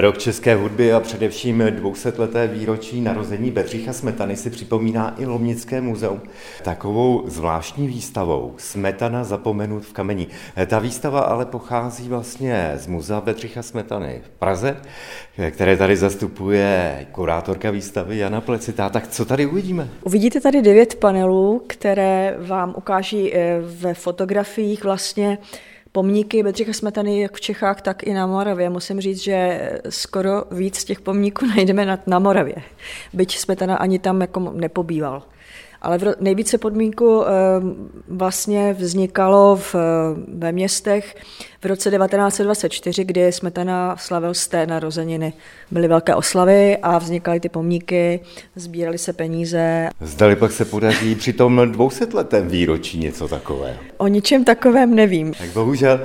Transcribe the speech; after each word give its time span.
Rok 0.00 0.18
české 0.18 0.54
hudby 0.54 0.92
a 0.92 1.00
především 1.00 1.60
200-leté 1.60 2.46
výročí 2.46 3.00
narození 3.00 3.50
Bedřicha 3.50 3.92
Smetany 3.92 4.36
si 4.36 4.50
připomíná 4.50 5.14
i 5.18 5.26
Lomnické 5.26 5.80
muzeum 5.80 6.20
takovou 6.62 7.24
zvláštní 7.26 7.86
výstavou 7.86 8.54
Smetana 8.56 9.24
zapomenut 9.24 9.84
v 9.84 9.92
kamení. 9.92 10.28
Ta 10.66 10.78
výstava 10.78 11.20
ale 11.20 11.46
pochází 11.46 12.08
vlastně 12.08 12.72
z 12.76 12.86
muzea 12.86 13.20
Bedřicha 13.20 13.62
Smetany 13.62 14.22
v 14.24 14.38
Praze, 14.38 14.76
které 15.50 15.76
tady 15.76 15.96
zastupuje 15.96 17.06
kurátorka 17.12 17.70
výstavy 17.70 18.18
Jana 18.18 18.40
Plecitá. 18.40 18.88
Tak 18.88 19.08
co 19.08 19.24
tady 19.24 19.46
uvidíme? 19.46 19.88
Uvidíte 20.02 20.40
tady 20.40 20.62
devět 20.62 20.94
panelů, 20.94 21.62
které 21.66 22.36
vám 22.38 22.74
ukáží 22.76 23.34
eh, 23.34 23.60
ve 23.60 23.94
fotografiích 23.94 24.84
vlastně 24.84 25.38
pomníky 25.96 26.42
Bedřicha 26.42 26.72
Smetany 26.72 27.20
jak 27.20 27.34
v 27.34 27.40
Čechách, 27.40 27.80
tak 27.80 28.02
i 28.02 28.14
na 28.14 28.26
Moravě. 28.26 28.70
Musím 28.70 29.00
říct, 29.00 29.22
že 29.22 29.70
skoro 29.88 30.44
víc 30.50 30.84
těch 30.84 31.00
pomníků 31.00 31.46
najdeme 31.56 31.86
na, 31.86 31.98
na 32.06 32.18
Moravě, 32.18 32.54
byť 33.12 33.38
Smetana 33.38 33.76
ani 33.76 33.98
tam 33.98 34.20
jako 34.20 34.40
nepobýval. 34.40 35.22
Ale 35.82 35.98
nejvíce 36.20 36.58
podmínku 36.58 37.22
eh, 37.22 37.30
vlastně 38.08 38.76
vznikalo 38.78 39.56
v, 39.56 39.74
ve 40.28 40.52
městech 40.52 41.16
v 41.62 41.66
roce 41.66 41.90
1924, 41.90 43.04
kdy 43.04 43.32
Smetana 43.32 43.96
slavil 43.96 44.34
z 44.34 44.48
té 44.48 44.66
narozeniny. 44.66 45.32
Byly 45.70 45.88
velké 45.88 46.14
oslavy 46.14 46.76
a 46.76 46.98
vznikaly 46.98 47.40
ty 47.40 47.48
pomníky, 47.48 48.20
sbíraly 48.56 48.98
se 48.98 49.12
peníze. 49.12 49.88
Zdali 50.00 50.36
pak 50.36 50.52
se 50.52 50.64
podaří 50.64 51.14
při 51.14 51.32
tom 51.32 51.58
200-letém 51.58 52.48
výročí 52.48 52.98
něco 52.98 53.28
takového? 53.28 53.76
O 53.96 54.06
ničem 54.06 54.44
takovém 54.44 54.94
nevím. 54.94 55.32
Tak 55.32 55.48
bohužel 55.48 56.00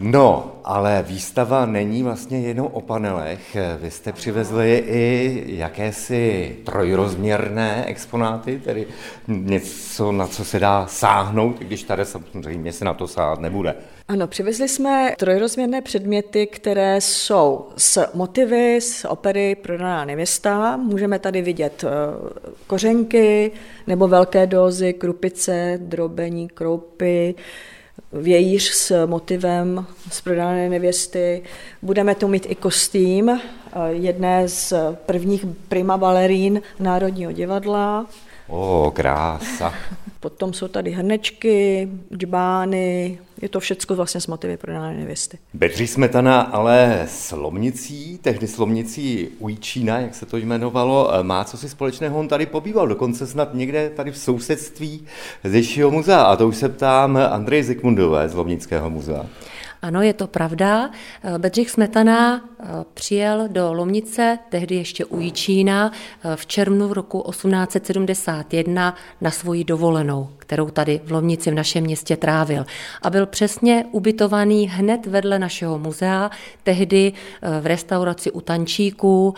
No, 0.00 0.52
ale 0.64 1.04
výstava 1.08 1.66
není 1.66 2.02
vlastně 2.02 2.40
jenom 2.40 2.68
o 2.72 2.80
panelech. 2.80 3.56
Vy 3.80 3.90
jste 3.90 4.12
přivezli 4.12 4.84
i 4.86 5.44
jakési 5.46 6.56
trojrozměrné 6.64 7.84
exponáty, 7.86 8.60
tedy 8.64 8.86
něco, 9.28 10.12
na 10.12 10.26
co 10.26 10.44
se 10.44 10.58
dá 10.58 10.86
sáhnout, 10.86 11.58
když 11.58 11.82
tady 11.82 12.04
samozřejmě 12.04 12.72
se 12.72 12.84
na 12.84 12.94
to 12.94 13.08
sát 13.08 13.40
nebude. 13.40 13.74
Ano, 14.08 14.26
přivezli 14.26 14.68
jsme 14.68 15.14
trojrozměrné 15.18 15.82
předměty, 15.82 16.46
které 16.46 17.00
jsou 17.00 17.66
z 17.76 17.98
motivy 18.14 18.80
z 18.80 19.04
opery 19.04 19.54
Prodaná 19.54 20.04
nevěsta. 20.04 20.76
Můžeme 20.76 21.18
tady 21.18 21.42
vidět 21.42 21.84
eh, 21.84 21.88
kořenky 22.66 23.50
nebo 23.86 24.08
velké 24.08 24.46
dózy, 24.46 24.92
krupice, 24.92 25.78
drobení, 25.82 26.48
kroupy, 26.48 27.34
vějíř 28.12 28.62
s 28.70 29.06
motivem 29.06 29.86
z 30.10 30.20
prodané 30.20 30.68
nevěsty. 30.68 31.42
Budeme 31.82 32.14
tu 32.14 32.28
mít 32.28 32.46
i 32.48 32.54
kostým, 32.54 33.28
eh, 33.28 33.40
jedné 33.90 34.48
z 34.48 34.72
prvních 35.06 35.44
prima 35.68 35.96
balerín 35.96 36.62
Národního 36.80 37.32
divadla. 37.32 38.06
O, 38.48 38.92
krása. 38.94 39.74
Potom 40.20 40.52
jsou 40.52 40.68
tady 40.68 40.90
hrnečky, 40.90 41.88
džbány, 42.16 43.18
je 43.42 43.48
to 43.48 43.60
všechno 43.60 43.96
vlastně 43.96 44.20
s 44.20 44.26
motivy 44.26 44.56
prodané 44.56 44.96
nevěsty. 44.96 45.38
Bedřich 45.54 45.90
Smetana 45.90 46.40
ale 46.40 47.02
s 47.08 47.32
Lomnicí, 47.32 48.18
tehdy 48.22 48.46
s 48.46 48.58
Lomnicí 48.58 49.28
Ujčína, 49.38 49.98
jak 49.98 50.14
se 50.14 50.26
to 50.26 50.36
jmenovalo, 50.36 51.10
má 51.22 51.44
co 51.44 51.56
si 51.56 51.68
společného, 51.68 52.18
on 52.18 52.28
tady 52.28 52.46
pobýval, 52.46 52.88
dokonce 52.88 53.26
snad 53.26 53.54
někde 53.54 53.90
tady 53.90 54.12
v 54.12 54.18
sousedství 54.18 55.06
Zešiho 55.44 55.90
muzea. 55.90 56.22
A 56.22 56.36
to 56.36 56.48
už 56.48 56.56
se 56.56 56.68
ptám 56.68 57.16
Andreje 57.16 57.64
Zikmundové 57.64 58.28
z 58.28 58.34
Lomnického 58.34 58.90
muzea. 58.90 59.26
Ano, 59.82 60.02
je 60.02 60.12
to 60.12 60.26
pravda. 60.26 60.90
Bedřich 61.38 61.70
Smetana 61.70 62.36
eh, 62.60 62.66
přijel 62.94 63.48
do 63.48 63.72
Lomnice, 63.72 64.38
tehdy 64.48 64.74
ještě 64.74 65.04
u 65.04 65.20
Jičína, 65.20 65.92
eh, 66.24 66.36
v 66.36 66.46
červnu 66.46 66.94
roku 66.94 67.24
1871 67.30 68.94
na 69.20 69.30
svoji 69.30 69.64
dovolenou, 69.64 70.28
kterou 70.48 70.70
tady 70.70 71.00
v 71.04 71.12
Lomnici 71.12 71.50
v 71.50 71.54
našem 71.54 71.84
městě 71.84 72.16
trávil. 72.16 72.66
A 73.02 73.10
byl 73.10 73.26
přesně 73.26 73.84
ubytovaný 73.92 74.68
hned 74.68 75.06
vedle 75.06 75.38
našeho 75.38 75.78
muzea, 75.78 76.30
tehdy 76.62 77.12
eh, 77.12 77.60
v 77.60 77.66
restauraci 77.66 78.30
u 78.30 78.40
Tančíků. 78.40 79.34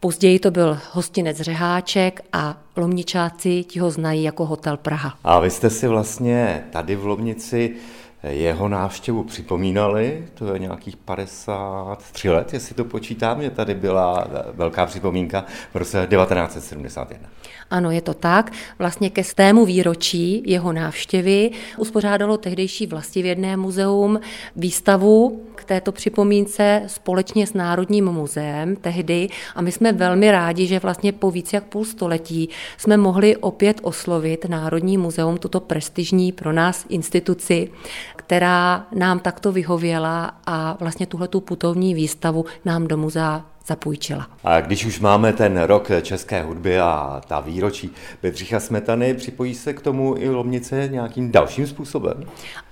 Později 0.00 0.38
to 0.38 0.50
byl 0.50 0.78
hostinec 0.92 1.40
Řeháček 1.40 2.20
a 2.32 2.58
Lomničáci 2.76 3.64
ti 3.64 3.78
ho 3.78 3.90
znají 3.90 4.22
jako 4.22 4.46
Hotel 4.46 4.76
Praha. 4.76 5.14
A 5.24 5.40
vy 5.40 5.50
jste 5.50 5.70
si 5.70 5.88
vlastně 5.88 6.64
tady 6.70 6.96
v 6.96 7.06
Lomnici 7.06 7.76
jeho 8.22 8.68
návštěvu 8.68 9.24
připomínali, 9.24 10.24
to 10.34 10.54
je 10.54 10.58
nějakých 10.58 10.96
53 10.96 12.30
let, 12.30 12.52
jestli 12.52 12.74
to 12.74 12.84
počítám, 12.84 13.42
že 13.42 13.50
tady 13.50 13.74
byla 13.74 14.28
velká 14.52 14.86
připomínka 14.86 15.44
v 15.72 15.76
roce 15.76 16.06
1971. 16.10 17.28
Ano, 17.70 17.90
je 17.90 18.00
to 18.00 18.14
tak. 18.14 18.52
Vlastně 18.78 19.10
ke 19.10 19.24
stému 19.24 19.66
výročí 19.66 20.42
jeho 20.46 20.72
návštěvy 20.72 21.50
uspořádalo 21.76 22.38
tehdejší 22.38 22.86
vlastivědné 22.86 23.56
muzeum 23.56 24.20
výstavu 24.56 25.44
k 25.54 25.64
této 25.64 25.92
připomínce 25.92 26.82
společně 26.86 27.46
s 27.46 27.54
Národním 27.54 28.04
muzeem 28.04 28.76
tehdy 28.76 29.28
a 29.54 29.62
my 29.62 29.72
jsme 29.72 29.92
velmi 29.92 30.30
rádi, 30.30 30.66
že 30.66 30.78
vlastně 30.78 31.12
po 31.12 31.30
více 31.30 31.56
jak 31.56 31.64
půl 31.64 31.84
století 31.84 32.48
jsme 32.76 32.96
mohli 32.96 33.36
opět 33.36 33.80
oslovit 33.82 34.44
Národní 34.44 34.98
muzeum, 34.98 35.36
tuto 35.36 35.60
prestižní 35.60 36.32
pro 36.32 36.52
nás 36.52 36.86
instituci, 36.88 37.70
která 38.16 38.86
nám 38.94 39.18
takto 39.18 39.52
vyhověla 39.52 40.32
a 40.46 40.76
vlastně 40.80 41.06
tuhle 41.06 41.28
tu 41.28 41.40
putovní 41.40 41.94
výstavu 41.94 42.44
nám 42.64 42.86
do 42.86 42.96
muzea 42.96 43.44
zapůjčila. 43.68 44.26
A 44.44 44.60
když 44.60 44.84
už 44.84 45.00
máme 45.00 45.32
ten 45.32 45.60
rok 45.60 45.90
české 46.02 46.42
hudby 46.42 46.80
a 46.80 47.20
ta 47.26 47.40
výročí 47.40 47.90
Bedřicha 48.22 48.60
Smetany, 48.60 49.14
připojí 49.14 49.54
se 49.54 49.72
k 49.72 49.80
tomu 49.80 50.14
i 50.18 50.28
Lomnice 50.28 50.88
nějakým 50.92 51.32
dalším 51.32 51.66
způsobem? 51.66 52.24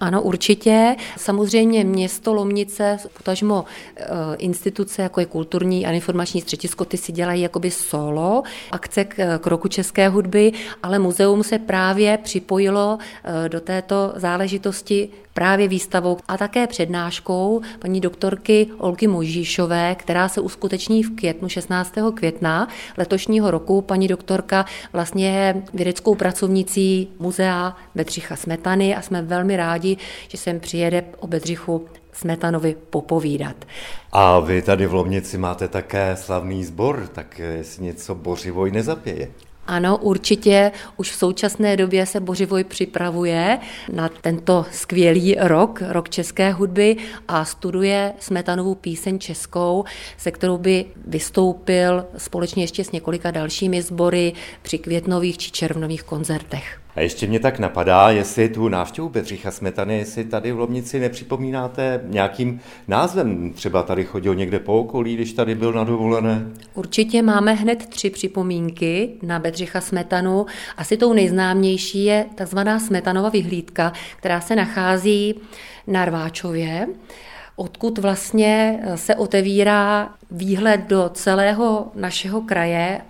Ano, 0.00 0.22
určitě. 0.22 0.96
Samozřejmě 1.16 1.84
město 1.84 2.34
Lomnice, 2.34 2.98
potažmo 3.16 3.64
eh, 3.96 4.04
instituce, 4.38 5.02
jako 5.02 5.20
je 5.20 5.26
kulturní 5.26 5.86
a 5.86 5.90
informační 5.90 6.40
středisko, 6.40 6.84
ty 6.84 6.96
si 6.96 7.12
dělají 7.12 7.42
jakoby 7.42 7.70
solo 7.70 8.42
akce 8.70 9.04
k, 9.04 9.38
k 9.38 9.46
roku 9.46 9.68
české 9.68 10.08
hudby, 10.08 10.52
ale 10.82 10.98
muzeum 10.98 11.42
se 11.42 11.58
právě 11.58 12.18
připojilo 12.18 12.98
eh, 13.24 13.48
do 13.48 13.60
této 13.60 14.12
záležitosti 14.16 15.08
právě 15.34 15.68
výstavou 15.68 16.16
a 16.28 16.36
také 16.36 16.66
přednáškou 16.66 17.60
paní 17.78 18.00
doktorky 18.00 18.66
Olky 18.78 19.06
Možíšové, 19.06 19.94
která 19.94 20.28
se 20.28 20.40
uskuteční 20.40 21.02
v 21.02 21.16
květnu, 21.16 21.48
16. 21.48 21.94
května 22.14 22.68
letošního 22.98 23.50
roku. 23.50 23.82
Paní 23.82 24.08
doktorka 24.08 24.64
vlastně 24.92 25.30
je 25.30 25.62
vědeckou 25.74 26.14
pracovnicí 26.14 27.08
muzea 27.18 27.76
Bedřicha 27.94 28.36
Smetany 28.36 28.96
a 28.96 29.02
jsme 29.02 29.22
velmi 29.22 29.56
rádi, 29.56 29.96
že 30.28 30.38
sem 30.38 30.60
přijede 30.60 31.04
o 31.18 31.26
Bedřichu 31.26 31.86
Smetanovi 32.12 32.76
popovídat. 32.90 33.64
A 34.12 34.40
vy 34.40 34.62
tady 34.62 34.86
v 34.86 34.94
Lomnici 34.94 35.38
máte 35.38 35.68
také 35.68 36.16
slavný 36.16 36.64
sbor, 36.64 37.08
tak 37.12 37.38
jestli 37.38 37.84
něco 37.84 38.14
Bořivoj 38.14 38.70
nezapěje. 38.70 39.28
Ano, 39.72 39.96
určitě 39.96 40.72
už 40.96 41.10
v 41.10 41.16
současné 41.16 41.76
době 41.76 42.06
se 42.06 42.20
Bořivoj 42.20 42.64
připravuje 42.64 43.58
na 43.92 44.08
tento 44.08 44.66
skvělý 44.72 45.36
rok, 45.40 45.82
rok 45.88 46.08
české 46.08 46.52
hudby 46.52 46.96
a 47.28 47.44
studuje 47.44 48.12
Smetanovou 48.18 48.74
píseň 48.74 49.18
českou, 49.18 49.84
se 50.16 50.30
kterou 50.30 50.58
by 50.58 50.84
vystoupil 51.06 52.04
společně 52.16 52.62
ještě 52.62 52.84
s 52.84 52.92
několika 52.92 53.30
dalšími 53.30 53.82
sbory 53.82 54.32
při 54.62 54.78
květnových 54.78 55.38
či 55.38 55.50
červnových 55.50 56.02
koncertech. 56.02 56.81
A 56.96 57.00
ještě 57.00 57.26
mě 57.26 57.40
tak 57.40 57.58
napadá, 57.58 58.10
jestli 58.10 58.48
tu 58.48 58.68
návštěvu 58.68 59.08
Bedřicha 59.08 59.50
Smetany, 59.50 59.98
jestli 59.98 60.24
tady 60.24 60.52
v 60.52 60.58
Lomnici 60.58 61.00
nepřipomínáte 61.00 62.00
nějakým 62.04 62.60
názvem. 62.88 63.52
Třeba 63.52 63.82
tady 63.82 64.04
chodil 64.04 64.34
někde 64.34 64.58
po 64.58 64.80
okolí, 64.80 65.14
když 65.14 65.32
tady 65.32 65.54
byl 65.54 65.72
na 65.72 65.84
dovolené. 65.84 66.46
Určitě 66.74 67.22
máme 67.22 67.52
hned 67.52 67.86
tři 67.86 68.10
připomínky 68.10 69.10
na 69.22 69.38
Bedřicha 69.38 69.80
Smetanu. 69.80 70.46
Asi 70.76 70.96
tou 70.96 71.12
nejznámější 71.12 72.04
je 72.04 72.26
takzvaná 72.34 72.78
Smetanova 72.80 73.28
vyhlídka, 73.28 73.92
která 74.16 74.40
se 74.40 74.56
nachází 74.56 75.34
na 75.86 76.04
Rváčově 76.04 76.86
odkud 77.56 77.98
vlastně 77.98 78.82
se 78.94 79.14
otevírá 79.14 80.14
výhled 80.30 80.80
do 80.80 81.10
celého 81.14 81.92
našeho 81.94 82.40
kraje 82.40 83.00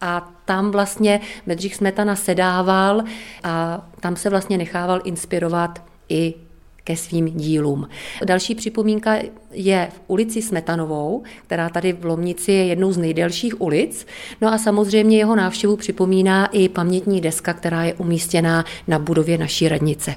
a 0.00 0.35
tam 0.46 0.70
vlastně 0.70 1.20
Bedřich 1.46 1.74
Smetana 1.74 2.16
sedával 2.16 3.02
a 3.44 3.86
tam 4.00 4.16
se 4.16 4.30
vlastně 4.30 4.58
nechával 4.58 5.00
inspirovat 5.04 5.82
i 6.08 6.34
ke 6.84 6.96
svým 6.96 7.26
dílům. 7.26 7.88
Další 8.24 8.54
připomínka 8.54 9.16
je 9.50 9.88
v 9.92 10.00
ulici 10.06 10.42
Smetanovou, 10.42 11.22
která 11.46 11.68
tady 11.68 11.92
v 11.92 12.04
Lomnici 12.04 12.52
je 12.52 12.64
jednou 12.66 12.92
z 12.92 12.98
nejdelších 12.98 13.60
ulic. 13.60 14.06
No 14.40 14.52
a 14.52 14.58
samozřejmě 14.58 15.18
jeho 15.18 15.36
návštěvu 15.36 15.76
připomíná 15.76 16.46
i 16.46 16.68
pamětní 16.68 17.20
deska, 17.20 17.52
která 17.52 17.84
je 17.84 17.94
umístěná 17.94 18.64
na 18.88 18.98
budově 18.98 19.38
naší 19.38 19.68
radnice. 19.68 20.14